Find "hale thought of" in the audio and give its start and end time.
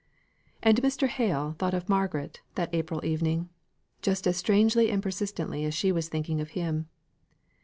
1.09-1.87